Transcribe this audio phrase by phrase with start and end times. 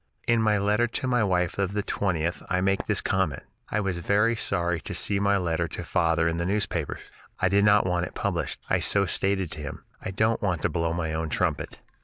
[0.27, 3.99] In my letter to my wife of the 20th I make this comment: "I was
[3.99, 7.01] very sorry to see my letter to father in the newspapers.
[7.39, 8.61] I did not want it published.
[8.67, 9.83] I so stated to him.
[10.01, 11.77] I don't want to blow my own trumpet.